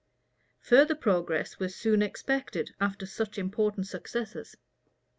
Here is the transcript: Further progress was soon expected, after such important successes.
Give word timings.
Further 0.61 0.95
progress 0.95 1.59
was 1.59 1.75
soon 1.75 2.01
expected, 2.01 2.73
after 2.79 3.05
such 3.05 3.37
important 3.37 3.85
successes. 3.85 4.57